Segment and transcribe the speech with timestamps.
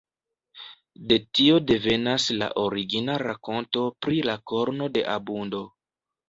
[1.11, 5.63] De tio devenas la origina rakonto pri la korno de abundo.